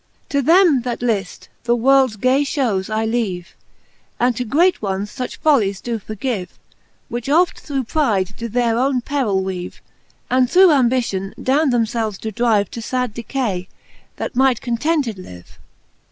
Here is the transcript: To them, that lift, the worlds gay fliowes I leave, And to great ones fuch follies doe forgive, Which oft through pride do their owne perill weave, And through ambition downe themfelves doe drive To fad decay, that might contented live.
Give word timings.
To 0.29 0.41
them, 0.41 0.81
that 0.81 1.03
lift, 1.03 1.47
the 1.65 1.75
worlds 1.75 2.15
gay 2.15 2.43
fliowes 2.43 2.91
I 2.91 3.05
leave, 3.05 3.55
And 4.19 4.35
to 4.35 4.43
great 4.43 4.81
ones 4.81 5.11
fuch 5.11 5.37
follies 5.37 5.79
doe 5.79 5.99
forgive, 5.99 6.57
Which 7.07 7.29
oft 7.29 7.59
through 7.59 7.83
pride 7.83 8.33
do 8.35 8.47
their 8.49 8.79
owne 8.79 9.01
perill 9.01 9.43
weave, 9.43 9.79
And 10.27 10.49
through 10.49 10.71
ambition 10.71 11.35
downe 11.39 11.69
themfelves 11.71 12.19
doe 12.19 12.31
drive 12.31 12.71
To 12.71 12.81
fad 12.81 13.13
decay, 13.13 13.67
that 14.15 14.35
might 14.35 14.59
contented 14.59 15.19
live. 15.19 15.59